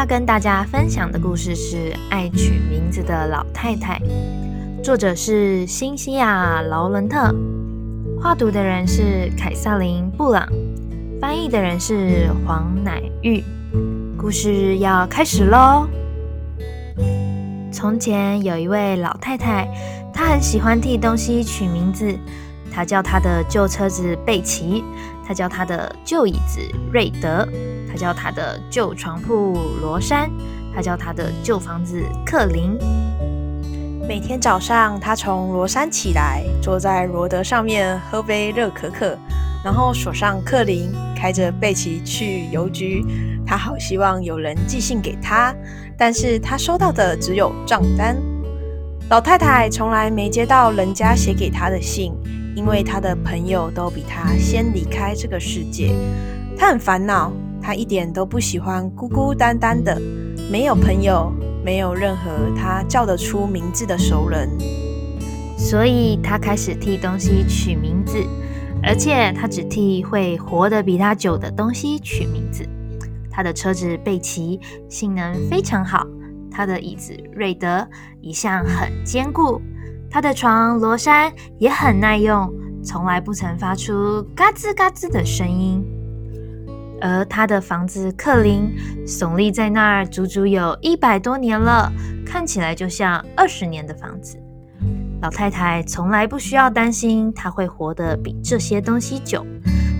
[0.00, 1.76] 要跟大家分享的故事是
[2.08, 3.98] 《爱取名字的老太太》，
[4.82, 7.30] 作者是新西亚·劳伦特，
[8.18, 10.48] 画图的人是凯瑟琳·布朗，
[11.20, 13.44] 翻译的人是黄乃玉。
[14.16, 15.86] 故事要开始喽！
[17.70, 19.68] 从前有一位老太太，
[20.14, 22.10] 她很喜欢替东西取名字。
[22.72, 24.82] 她叫她的旧车子贝奇，
[25.30, 26.60] 他叫他的旧椅子
[26.92, 27.46] 瑞德。
[27.88, 30.28] 他叫他的旧床铺罗山，
[30.74, 32.76] 他叫他的旧房子克林。
[34.08, 39.16] 每天早上，他从罗山起来，坐在罗德上面喝杯热可可，
[39.64, 43.04] 然后锁上克林，开着贝奇去邮局。
[43.46, 45.54] 他好希望有人寄信给他，
[45.96, 48.20] 但是他收到的只有账单。
[49.08, 52.12] 老太太从来没接到人家写给她的信，
[52.54, 55.94] 因为他的朋友都比他先离开这个世界。
[56.56, 57.32] 他很烦恼。
[57.62, 60.00] 他一点都不喜欢孤孤单单的，
[60.50, 61.30] 没有朋友，
[61.62, 64.48] 没有任何他叫得出名字的熟人，
[65.58, 68.16] 所以他开始替东西取名字，
[68.82, 72.66] 而且他只替会活得比他久的东西取名字。
[73.30, 76.06] 他的车子贝奇性能非常好，
[76.50, 77.86] 他的椅子瑞德
[78.22, 79.60] 一向很坚固，
[80.10, 85.84] 他的床罗山也很耐用，从来不曾发出嘎吱嘎吱的声音。
[87.00, 88.74] 而他的房子克林
[89.06, 91.90] 耸立在那儿，足足有一百多年了，
[92.26, 94.36] 看起来就像二十年的房子。
[95.22, 99.46] 老太太从来不需要担心他会活得比这些东西久，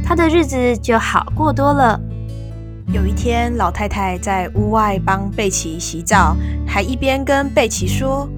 [0.04, 1.98] 她的日子就好过多了。
[2.92, 8.28] 有一天，老太太在屋外帮贝奇洗澡，还一边跟贝奇说：“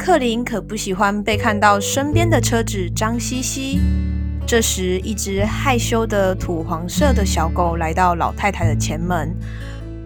[0.00, 3.78] 克林可不喜欢被看到身边的车子脏兮兮。”
[4.48, 9.36] 这时，一只害羞的土黄色的小狗来到老太太的前门。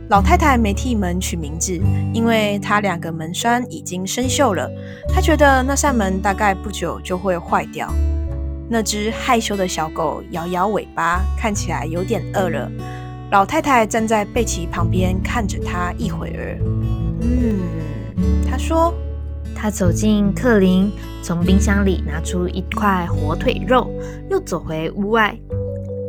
[0.09, 1.81] 老太太没替门取名字，
[2.12, 4.68] 因为她两个门栓已经生锈了。
[5.08, 7.89] 她觉得那扇门大概不久就会坏掉。
[8.68, 12.68] 那只害羞的小狗摇摇尾巴，看起来有点饿了。
[13.30, 16.58] 老太太站在贝奇旁边看着它一会儿。
[17.20, 17.61] 嗯，
[18.51, 18.92] 她说。
[19.55, 23.90] 他走进克林，从冰箱里拿出一块火腿肉，
[24.30, 25.36] 又走回屋外。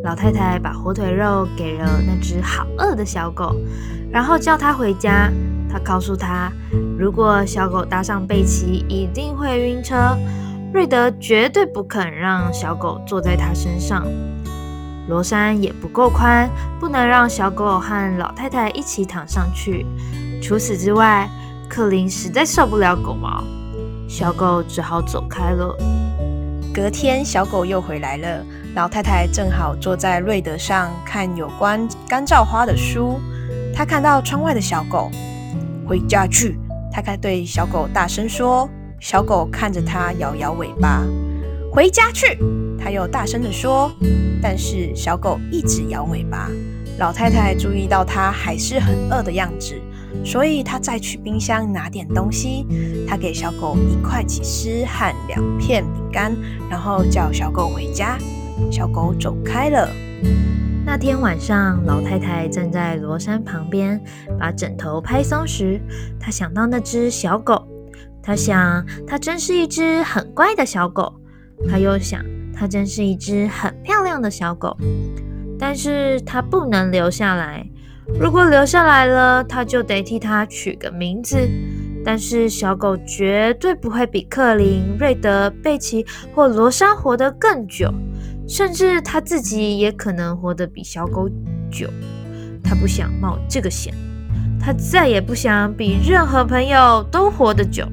[0.03, 3.55] 老太太把火腿肉给了那只好饿的小狗，
[4.11, 5.31] 然后叫它回家。
[5.67, 6.51] 她告诉他，
[6.97, 10.17] 如果小狗搭上贝奇，一定会晕车。
[10.73, 14.05] 瑞德绝对不肯让小狗坐在他身上。
[15.07, 19.85] 罗山也不够宽，不能让小狗和老太太一起躺上去。
[20.41, 21.29] 除此之外，
[21.69, 23.43] 克林实在受不了狗毛，
[24.07, 25.75] 小狗只好走开了。
[26.73, 28.43] 隔天，小狗又回来了。
[28.75, 33.19] 老太太正好坐在瑞德上看有关干燥花的书。
[33.73, 35.09] 她看到窗外的小狗，
[35.87, 36.57] 回家去。
[36.91, 38.69] 她开对小狗大声说。
[38.99, 41.03] 小狗看着她，摇摇尾巴。
[41.71, 42.37] 回家去。
[42.77, 43.91] 她又大声地说。
[44.41, 46.49] 但是小狗一直摇尾巴。
[46.97, 49.75] 老太太注意到它还是很饿的样子。
[50.25, 52.65] 所以他再去冰箱拿点东西，
[53.07, 56.35] 他给小狗一块起司和两片饼干，
[56.69, 58.17] 然后叫小狗回家。
[58.71, 59.87] 小狗走开了。
[60.85, 64.01] 那天晚上，老太太站在罗山旁边，
[64.39, 65.79] 把枕头拍松时，
[66.19, 67.67] 她想到那只小狗。
[68.23, 71.13] 她想，它真是一只很乖的小狗。
[71.69, 74.75] 她又想，它真是一只很漂亮的小狗。
[75.59, 77.65] 但是它不能留下来。
[78.07, 81.37] 如果留下来了，他就得替他取个名字。
[82.05, 86.05] 但是小狗绝对不会比克林、瑞德、贝奇
[86.35, 87.91] 或罗莎活得更久，
[88.47, 91.27] 甚至他自己也可能活得比小狗
[91.71, 91.89] 久。
[92.63, 93.91] 他不想冒这个险，
[94.59, 97.87] 他再也不想比任何朋友都活得久。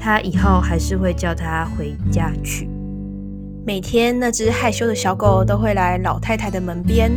[0.00, 2.66] 他以后还是会叫他回家去。
[3.66, 7.12] 每天，那只害羞的小狗都会来老太太的门边。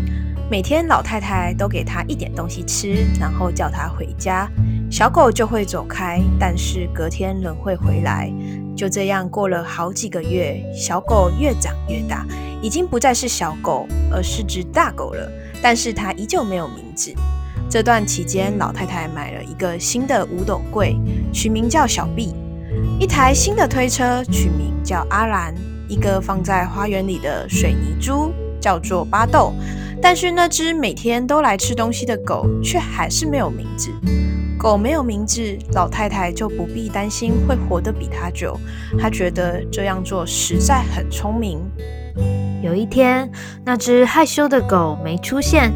[0.51, 4.51] 每天老太太都给它一点东西吃，然后叫它回家，
[4.91, 8.29] 小狗就会走开，但是隔天仍会回来。
[8.75, 12.25] 就这样过了好几个月，小狗越长越大，
[12.61, 15.31] 已经不再是小狗，而是只大狗了。
[15.61, 17.13] 但是它依旧没有名字。
[17.69, 20.97] 这段期间，老太太买了一个新的五斗柜，
[21.31, 22.35] 取名叫小碧；
[22.99, 25.53] 一台新的推车，取名叫阿兰；
[25.87, 29.53] 一个放在花园里的水泥猪，叫做巴豆。
[30.01, 33.91] 但是那只每天都来吃东西的狗却还是没有名字。
[34.57, 38.59] 狗没有名字，老太太就不必担心会活得比它久。
[38.99, 41.59] 她觉得这样做实在很聪明。
[42.61, 43.31] 有一天，
[43.65, 45.71] 那只害羞的狗没出现，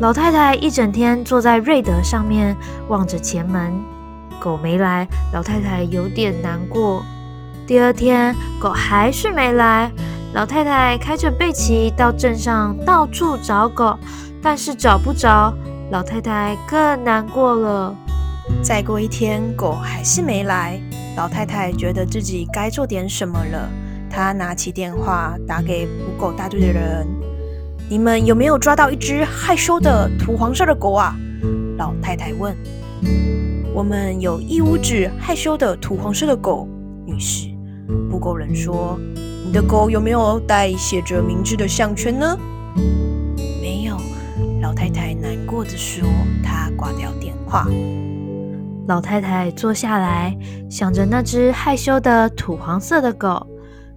[0.00, 2.54] 老太太一整天坐在瑞德上面，
[2.88, 3.72] 望着前门。
[4.38, 7.02] 狗没来，老太太有点难过。
[7.66, 9.90] 第二天，狗还是没来，
[10.32, 13.98] 老太太开着贝奇到镇上到处找狗，
[14.40, 15.52] 但是找不着，
[15.90, 17.94] 老太太更难过了。
[18.62, 20.80] 再过一天，狗还是没来，
[21.16, 23.68] 老太太觉得自己该做点什么了。
[24.08, 27.06] 她拿起电话打给捕狗大队的人
[27.90, 31.16] ：“你们有没有抓到一只害羞的土黄色的狗啊？”
[31.76, 32.56] 老太太问。
[33.74, 36.68] 我们有一屋子害羞的土黄色的狗，
[37.04, 37.49] 女士。
[38.10, 38.98] 捕狗人说
[39.46, 42.36] ：“你的狗有没有带写着名字的项圈呢？”
[43.60, 43.96] 没有。
[44.60, 46.08] 老太太难过的说
[46.42, 47.66] ：“她挂掉电话。”
[48.88, 50.36] 老太太坐下来，
[50.68, 53.46] 想着那只害羞的土黄色的狗。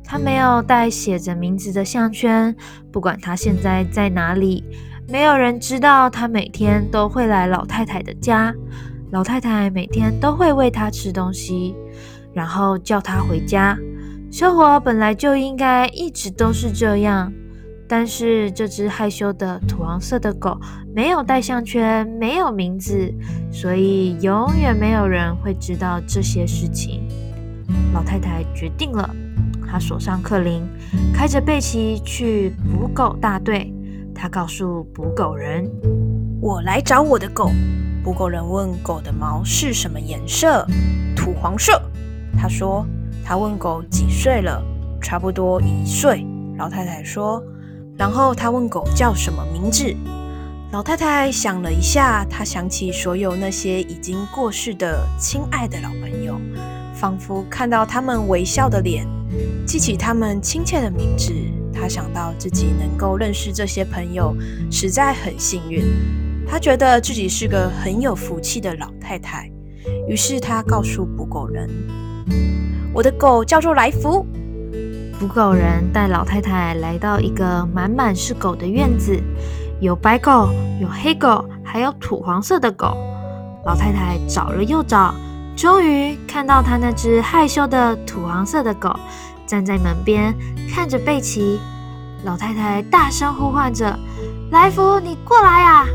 [0.03, 2.55] 它没有带写着名字的项圈，
[2.91, 4.63] 不管它现在在哪里，
[5.07, 8.53] 没有人知道它每天都会来老太太的家。
[9.11, 11.73] 老太太每天都会喂它吃东西，
[12.33, 13.77] 然后叫它回家。
[14.31, 17.31] 生活本来就应该一直都是这样，
[17.87, 20.59] 但是这只害羞的土黄色的狗
[20.95, 23.13] 没有戴项圈，没有名字，
[23.51, 27.07] 所以永远没有人会知道这些事情。
[27.93, 29.07] 老太太决定了，
[29.67, 30.63] 她锁上克林，
[31.13, 33.71] 开着贝奇去捕狗大队。
[34.15, 35.69] 她告诉捕狗人
[36.41, 37.51] ：“我来找我的狗。”
[38.03, 40.65] 捕狗人问狗的毛是什么颜色？
[41.15, 41.81] 土黄色。
[42.37, 42.85] 他说
[43.23, 44.63] ：“他问狗几岁了？
[45.01, 46.25] 差不多一岁。”
[46.57, 47.41] 老太太说
[47.97, 49.95] ：“然后他问狗叫什么名字？”
[50.71, 56.35] 老太太想了一下，她想起所有那些已经过世的亲爱的老朋友，
[56.95, 59.05] 仿佛看到他们微笑的脸，
[59.67, 61.31] 记起他们亲切的名字。
[61.71, 64.35] 她想到自己能够认识这些朋友，
[64.71, 65.83] 实在很幸运。
[66.47, 69.47] 她觉得自己是个很有福气的老太太，
[70.07, 71.69] 于是她告诉捕狗人
[72.93, 74.25] ：“我的狗叫做来福。”
[75.19, 79.17] 捕狗人带老太太来到一个满满是狗的院子，
[79.79, 80.49] 有白狗，
[80.81, 82.97] 有黑狗，还有土黄色的狗。
[83.65, 85.15] 老太太找了又找，
[85.55, 88.93] 终于看到她那只害羞的土黄色的狗
[89.45, 90.35] 站在门边
[90.69, 91.59] 看着贝奇。
[92.25, 93.97] 老太太大声呼唤着
[94.51, 95.85] ：“来福，你过来啊！”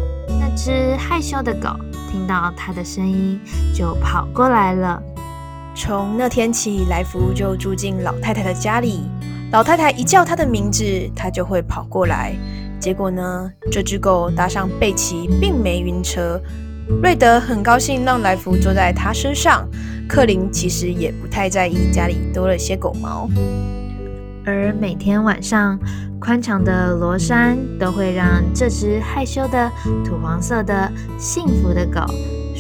[0.41, 1.69] 那只害羞的狗
[2.11, 3.39] 听到她的声音，
[3.75, 5.03] 就跑过来了。
[5.79, 9.09] 从那天起，来福就住进老太太的家里。
[9.53, 10.85] 老太太一叫它的名字，
[11.15, 12.35] 它就会跑过来。
[12.81, 16.41] 结果呢，这只狗搭上贝奇，并没晕车。
[17.01, 19.69] 瑞德很高兴让来福坐在他身上。
[20.09, 23.29] 克林其实也不太在意家里多了些狗毛。
[24.45, 25.79] 而每天晚上，
[26.19, 29.71] 宽敞的罗山都会让这只害羞的
[30.05, 32.01] 土黄色的幸福的狗，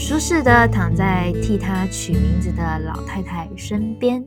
[0.01, 4.25] 舒适的躺在替他取名字的老太太身边。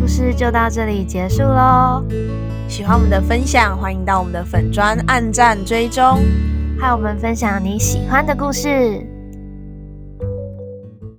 [0.00, 2.02] 故事就到这里结束喽。
[2.66, 6.22] 喜欢我们的分享，欢迎到我们的粉砖按赞追踪，
[6.80, 9.06] 和我们分享你喜欢的故事。